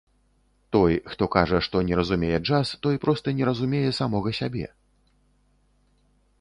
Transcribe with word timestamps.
Той, 0.75 0.93
хто 1.11 1.25
кажа, 1.35 1.59
што 1.67 1.83
не 1.89 1.99
разумее 1.99 2.39
джаз, 2.47 2.73
той 2.87 2.95
проста 3.05 3.37
не 3.41 3.51
разумее 3.53 3.91
самога 4.01 4.35
сябе. 4.41 4.67